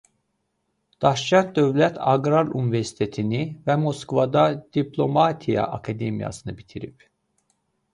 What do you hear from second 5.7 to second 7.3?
Akademiyasını bitirib.